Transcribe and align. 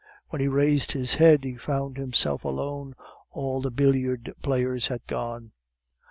When 0.29 0.41
he 0.41 0.47
raised 0.47 0.93
his 0.93 1.13
head, 1.13 1.43
he 1.43 1.57
found 1.57 1.95
himself 1.97 2.43
alone, 2.43 2.95
all 3.29 3.61
the 3.61 3.69
billiard 3.69 4.33
players 4.41 4.87
had 4.87 5.05
gone. 5.05 5.51